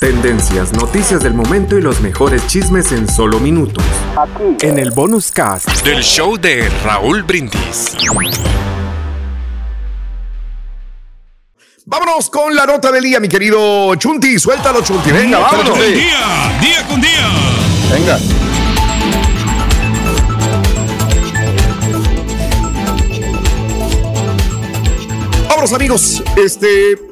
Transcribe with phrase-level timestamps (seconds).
[0.00, 3.84] Tendencias, noticias del momento y los mejores chismes en solo minutos.
[4.16, 4.66] Aquí.
[4.66, 7.96] En el bonus cast del show de Raúl Brindis.
[11.84, 14.38] Vámonos con la nota del día, mi querido Chunti.
[14.38, 15.10] Suéltalo, Chunti.
[15.10, 15.78] Venga, vámonos.
[15.78, 17.28] Día, día con día.
[17.90, 18.18] Venga.
[25.48, 26.22] Vámonos, amigos.
[26.36, 27.09] Este,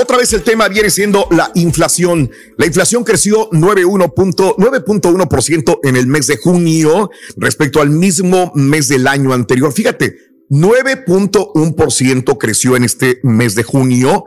[0.00, 2.30] otra vez el tema viene siendo la inflación.
[2.56, 9.32] La inflación creció 9.1% en el mes de junio respecto al mismo mes del año
[9.32, 9.72] anterior.
[9.72, 10.18] Fíjate,
[10.50, 14.26] 9.1% creció en este mes de junio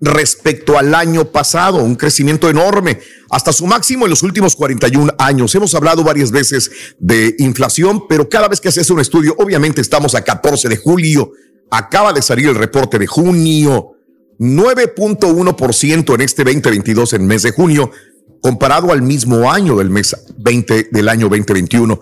[0.00, 2.98] respecto al año pasado, un crecimiento enorme,
[3.30, 5.54] hasta su máximo en los últimos 41 años.
[5.54, 10.16] Hemos hablado varias veces de inflación, pero cada vez que se un estudio, obviamente estamos
[10.16, 11.30] a 14 de julio,
[11.70, 13.92] acaba de salir el reporte de junio
[14.38, 17.90] 9.1% en este 2022 en mes de junio,
[18.40, 22.00] comparado al mismo año del mes 20 del año 2021.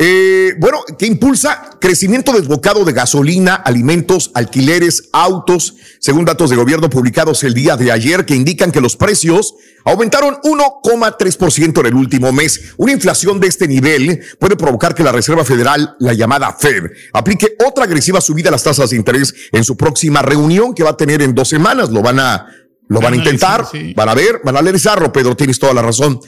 [0.00, 6.88] Eh, bueno, ¿qué impulsa crecimiento desbocado de gasolina, alimentos, alquileres, autos, según datos de gobierno
[6.88, 12.32] publicados el día de ayer que indican que los precios aumentaron 1,3% en el último
[12.32, 12.74] mes.
[12.76, 17.56] Una inflación de este nivel puede provocar que la Reserva Federal, la llamada Fed, aplique
[17.66, 20.96] otra agresiva subida a las tasas de interés en su próxima reunión que va a
[20.96, 21.90] tener en dos semanas.
[21.90, 22.46] Lo van a,
[22.86, 23.66] lo van a intentar,
[23.96, 26.20] van a ver, van a analizarlo, Pedro, tienes toda la razón.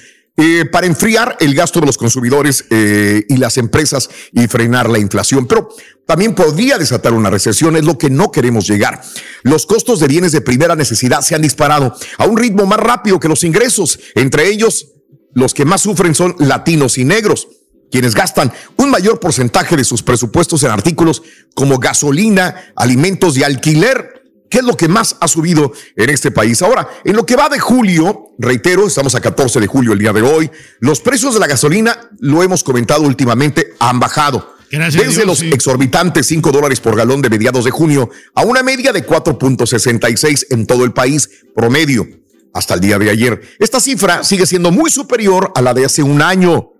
[0.42, 4.98] Eh, para enfriar el gasto de los consumidores eh, y las empresas y frenar la
[4.98, 5.46] inflación.
[5.46, 5.68] Pero
[6.06, 9.02] también podría desatar una recesión, es lo que no queremos llegar.
[9.42, 13.20] Los costos de bienes de primera necesidad se han disparado a un ritmo más rápido
[13.20, 14.00] que los ingresos.
[14.14, 14.92] Entre ellos,
[15.34, 17.46] los que más sufren son latinos y negros
[17.90, 21.22] quienes gastan un mayor porcentaje de sus presupuestos en artículos
[21.54, 24.19] como gasolina, alimentos y alquiler.
[24.50, 26.60] ¿Qué es lo que más ha subido en este país?
[26.60, 30.12] Ahora, en lo que va de julio, reitero, estamos a 14 de julio el día
[30.12, 30.50] de hoy,
[30.80, 34.56] los precios de la gasolina, lo hemos comentado últimamente, han bajado.
[34.70, 39.06] Desde los exorbitantes 5 dólares por galón de mediados de junio a una media de
[39.06, 42.06] 4.66 en todo el país promedio
[42.52, 43.40] hasta el día de ayer.
[43.58, 46.72] Esta cifra sigue siendo muy superior a la de hace un año.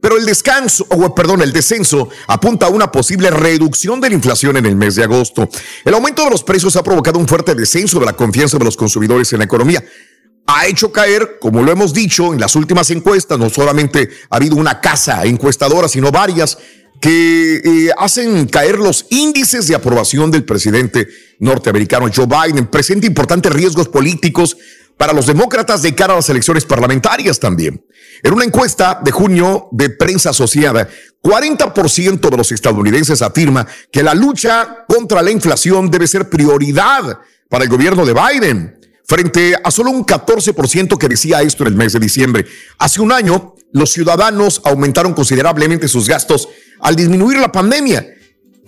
[0.00, 4.56] Pero el descanso, o perdón, el descenso apunta a una posible reducción de la inflación
[4.56, 5.48] en el mes de agosto.
[5.84, 8.76] El aumento de los precios ha provocado un fuerte descenso de la confianza de los
[8.76, 9.82] consumidores en la economía.
[10.46, 14.56] Ha hecho caer, como lo hemos dicho en las últimas encuestas, no solamente ha habido
[14.56, 16.58] una casa encuestadora, sino varias
[17.00, 21.08] que eh, hacen caer los índices de aprobación del presidente
[21.40, 22.66] norteamericano Joe Biden.
[22.66, 24.56] Presenta importantes riesgos políticos
[24.96, 27.84] para los demócratas de cara a las elecciones parlamentarias también.
[28.22, 30.88] En una encuesta de junio de prensa asociada,
[31.22, 37.18] 40% de los estadounidenses afirma que la lucha contra la inflación debe ser prioridad
[37.48, 41.76] para el gobierno de Biden, frente a solo un 14% que decía esto en el
[41.76, 42.46] mes de diciembre.
[42.78, 46.48] Hace un año, los ciudadanos aumentaron considerablemente sus gastos
[46.80, 48.06] al disminuir la pandemia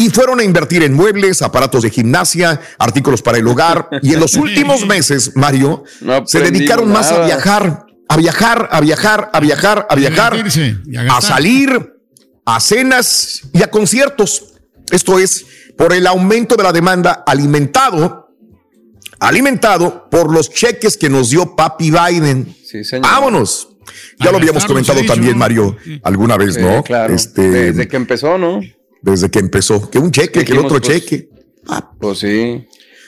[0.00, 3.88] y fueron a invertir en muebles, aparatos de gimnasia, artículos para el hogar.
[4.00, 5.82] Y en los últimos meses, Mario,
[6.24, 10.44] se dedicaron más a viajar, a viajar, a viajar, a viajar, a viajar,
[11.10, 11.94] a salir,
[12.46, 14.54] a cenas y a conciertos.
[14.92, 15.44] Esto es
[15.76, 18.36] por el aumento de la demanda alimentado,
[19.18, 22.54] alimentado por los cheques que nos dio Papi Biden.
[22.64, 23.02] Sí, señor.
[23.02, 23.68] Vámonos.
[24.20, 26.84] Ya lo habíamos comentado también, Mario, alguna vez, ¿no?
[26.84, 27.12] claro.
[27.12, 28.60] Este, Desde que empezó, ¿no?
[29.02, 29.88] Desde que empezó.
[29.90, 31.30] Que un cheque, que el otro pues, cheque.
[31.66, 32.66] Ah, pues sí.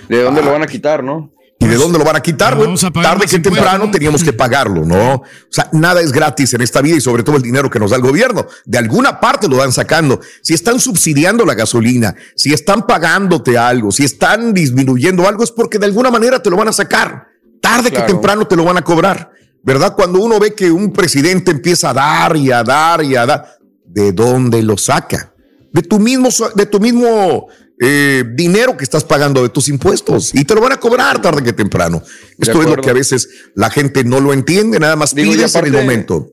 [0.09, 1.33] ¿De dónde lo van a quitar, no?
[1.63, 2.57] ¿Y de dónde lo van a quitar?
[2.57, 5.17] Bueno, tarde que temprano teníamos que pagarlo, ¿no?
[5.17, 7.91] O sea, nada es gratis en esta vida y sobre todo el dinero que nos
[7.91, 8.47] da el gobierno.
[8.65, 10.21] De alguna parte lo van sacando.
[10.41, 15.79] Si están subsidiando la gasolina, si están pagándote algo, si están disminuyendo algo, es porque
[15.79, 17.27] de alguna manera te lo van a sacar.
[17.61, 19.31] Tarde que temprano te lo van a cobrar.
[19.63, 19.95] ¿Verdad?
[19.95, 23.59] Cuando uno ve que un presidente empieza a dar y a dar y a dar,
[23.85, 25.30] ¿de dónde lo saca?
[25.73, 27.49] De tu mismo, de tu mismo
[27.81, 31.43] eh, dinero que estás pagando de tus impuestos y te lo van a cobrar tarde
[31.43, 32.03] que temprano.
[32.39, 35.65] Esto es lo que a veces la gente no lo entiende, nada más pide en
[35.67, 36.29] el momento.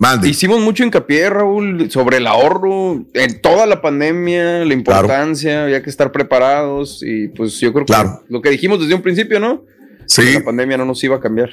[0.00, 0.28] Mande.
[0.28, 5.90] Hicimos mucho hincapié, Raúl, sobre el ahorro en toda la pandemia, la importancia, había que
[5.90, 8.22] estar preparados y pues yo creo que Claro.
[8.28, 9.64] lo que dijimos desde un principio, ¿no?
[10.06, 10.22] Sí.
[10.22, 11.50] Que La pandemia no nos iba a cambiar.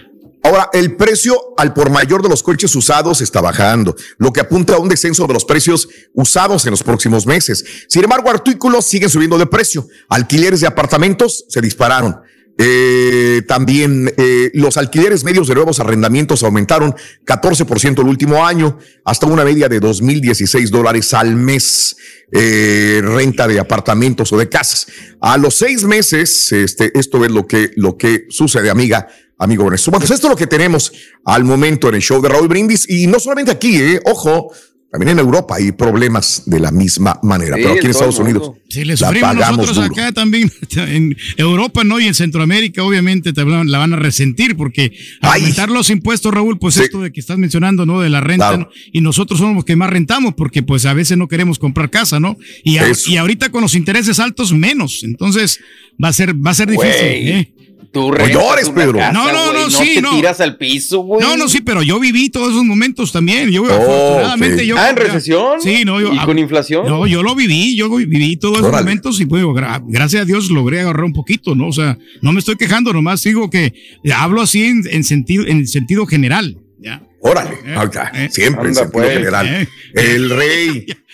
[0.55, 4.75] Ahora, el precio al por mayor de los coches usados está bajando, lo que apunta
[4.75, 7.65] a un descenso de los precios usados en los próximos meses.
[7.89, 9.85] Sin embargo, artículos siguen subiendo de precio.
[10.07, 12.21] Alquileres de apartamentos se dispararon.
[12.57, 19.25] Eh, también eh, los alquileres medios de nuevos arrendamientos aumentaron 14% el último año, hasta
[19.25, 21.97] una media de 2.016 dólares al mes.
[22.31, 24.87] eh, renta de apartamentos o de casas.
[25.21, 29.91] A los seis meses, este, esto es lo que, lo que sucede, amiga, amigo Ernesto.
[29.91, 30.91] Bueno, pues esto es lo que tenemos
[31.25, 34.51] al momento en el show de Raúl Brindis y no solamente aquí, eh, ojo,
[34.91, 38.51] también en Europa hay problemas de la misma manera, Sí, pero aquí en Estados Unidos.
[38.69, 40.01] Sí, le la sufrimos pagamos nosotros duro.
[40.03, 41.99] acá también, en Europa, ¿no?
[41.99, 46.57] Y en Centroamérica, obviamente, también la van a resentir porque al aumentar los impuestos, Raúl,
[46.59, 46.83] pues Sí.
[46.83, 47.99] esto de que estás mencionando, ¿no?
[47.99, 48.63] De la renta, Claro.
[48.63, 48.69] ¿no?
[48.93, 52.21] y nosotros somos los que más rentamos porque pues a veces no queremos comprar casa,
[52.21, 52.37] ¿no?
[52.63, 53.11] Y, a- Eso.
[53.11, 55.03] y ahorita con los intereses altos, menos.
[55.03, 55.59] Entonces,
[56.01, 56.93] va a ser, va a ser difícil.
[57.01, 57.53] ¿eh?
[57.95, 58.97] Tú No llores, Pedro.
[58.99, 60.17] casa, No, no, no, sí, te no.
[60.17, 61.21] tiras al piso, güey.
[61.25, 63.49] No, no, sí, pero yo viví todos esos momentos también.
[63.51, 64.67] Yo, Oh, afortunadamente, ok.
[64.67, 64.77] yo.
[64.77, 65.61] Ah, ¿en recesión?
[65.61, 66.13] Sí, no, yo.
[66.13, 66.85] ¿Y con inflación?
[66.89, 70.49] No, yo lo viví, yo viví todos esos momentos y pues, gra- gracias a Dios
[70.49, 71.69] logré agarrar un poquito, ¿no?
[71.69, 73.73] O sea, no me estoy quejando, nomás digo que
[74.13, 76.57] hablo así en, en sentido, en sentido general.
[76.77, 77.01] ¿ya?
[77.21, 78.27] Órale, Eh, acá, eh.
[78.29, 79.13] siempre en sentido pues.
[79.13, 79.47] general.
[79.47, 79.67] Eh.
[79.93, 80.85] El rey.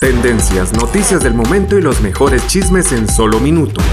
[0.00, 3.84] Tendencias, noticias del momento y los mejores chismes en solo minutos.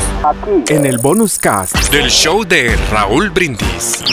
[0.68, 1.75] En el bonus cast.
[1.92, 4.03] Del show de Raúl Brindis.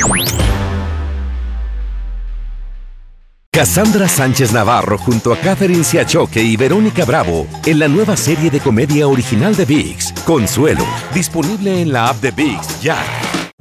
[3.50, 8.60] Cassandra Sánchez Navarro junto a Catherine Siachoque y Verónica Bravo en la nueva serie de
[8.60, 13.17] comedia original de VIX, Consuelo, disponible en la app de VIX ya.